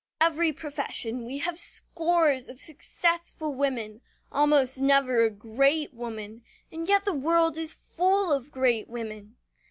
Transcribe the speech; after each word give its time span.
In 0.19 0.25
every 0.25 0.51
profession 0.51 1.25
we 1.25 1.37
have 1.37 1.59
scores 1.59 2.49
of 2.49 2.59
successful 2.59 3.53
women 3.53 4.01
almost 4.31 4.79
never 4.79 5.21
a 5.23 5.29
great 5.29 5.93
woman, 5.93 6.43
and 6.71 6.87
yet 6.89 7.03
the 7.05 7.13
world 7.13 7.55
is 7.55 7.71
full 7.71 8.31
of 8.33 8.51
great 8.51 8.89
women! 8.89 9.35